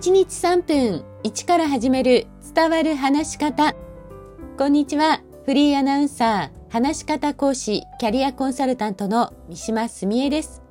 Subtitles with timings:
[0.00, 3.74] 1日3分1から始める伝わる話し方。
[4.56, 5.22] こんにちは。
[5.44, 10.62] フリーアナウンサー、話し方講師、キャリアコンサルタントの三島澄江です。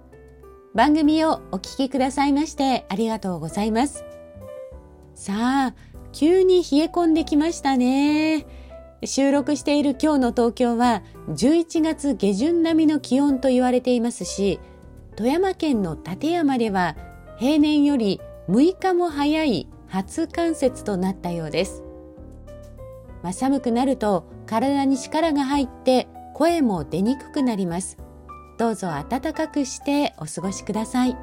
[0.74, 4.06] 番組をお聞きくださいましてありがとうございます。
[5.14, 5.76] さあ、
[6.14, 8.46] 急に冷え込んできましたね。
[9.04, 14.62] 収録している今日の東京は11月下旬並みの気温と言われていますし、
[15.18, 16.96] 富山県の立山では
[17.38, 21.84] 平年より6日も早い初冠雪となったようです。
[23.22, 27.98] まあ、寒くなると体に力が入って声も出にくくなります。
[28.58, 31.18] どうぞ暖かくしてお過ごしください。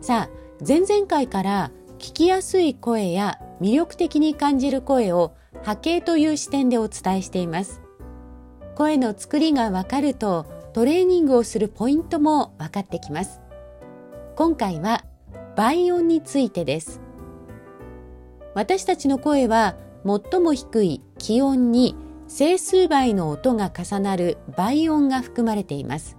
[0.00, 0.30] さあ、
[0.66, 7.80] 前々回から聞きやすい声や魅力的に感じる声を波形という視点でお伝えしています。
[8.74, 13.40] 声の作りがわかるとトレーニングをするポイントも分かってきます。
[14.36, 15.04] 今回は
[15.56, 17.00] 倍音についてです。
[18.54, 26.16] 私たちの声は最も低い気温に整数倍の音が重なる倍音が含まれています。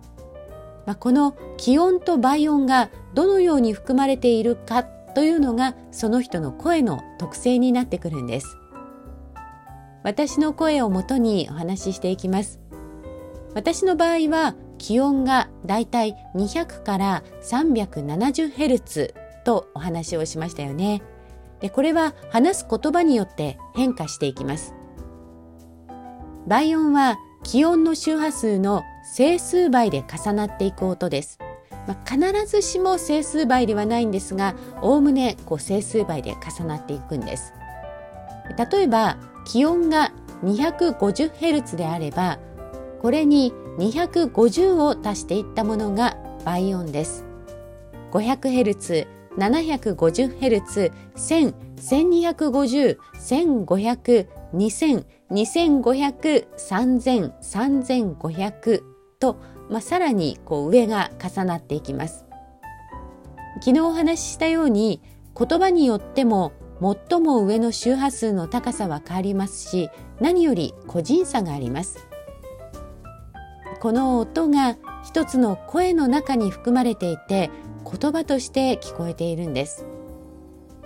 [0.85, 8.57] まあ、この気温と倍音がどのように含まれているかというのがその人の声の特性になってくるんです。
[10.03, 12.59] 私の声をもとにお話ししていきます。
[13.55, 21.01] 私の場合は気温がだいたい200から 370Hz とお話をしましたよね。
[21.59, 24.73] でこれは話す言葉によって変化していきます。
[26.47, 31.39] 倍音は気温の周波数の整数倍で重なっていく音です。
[31.87, 37.53] まあ、必ずしも整数倍ではないんですが、おおむねこう整数倍で重なっていくんです。
[38.71, 40.11] 例えば気温が
[40.43, 42.39] 250Hz であれば、
[43.01, 47.25] これに250を足していったものが倍音です。
[48.11, 57.33] 500Hz、750Hz、1000、1250、1500、2000、2500、3000、
[58.17, 58.83] 3500
[59.19, 59.37] と、
[59.69, 62.25] まあ、さらにこう上が重なっていきます。
[63.61, 65.01] 昨日お話ししたように
[65.37, 66.51] 言葉によっても
[67.09, 72.07] 最も上の周波数の高さは変わりますし何より個人差があります。
[73.79, 77.51] この音が一つの声の中に含まれていて
[77.83, 79.85] 言葉として聞こえているんです。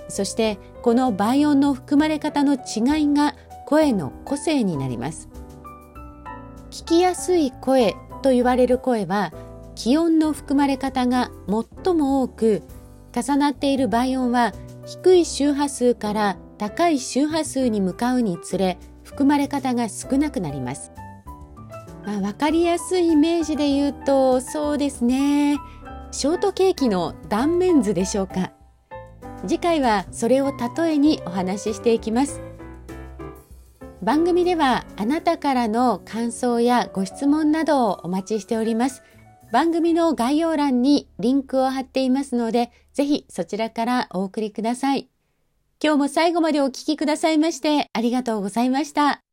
[0.10, 3.36] そしてこの倍音の含まれ方の違いが
[3.66, 5.30] 声の個性になります。
[6.72, 9.34] 聞きやすい声と言われる声は
[9.76, 11.32] 気温の含まれ方が
[11.84, 12.64] 最も多く
[13.14, 14.54] 重なっている倍音は
[14.86, 20.92] 低い周波数から高い周波数に向かうにつれ含まれ方が少なくなります。
[22.06, 25.58] まあ、分かりやすいイメージで言うとそうですね。
[26.12, 28.52] ショートケーキの断面図でしょうか。
[29.46, 32.42] 次回はそれを例えにお話ししていきます。
[34.02, 39.04] 番組ではあなたからの感想やご質問などをお待ちしております。
[39.52, 45.10] 番組の概要欄にリンクを貼っていますのでぜひそちらからお送りください。
[45.84, 49.27] 今日も最後までお聴きくださいましてありがとうございました。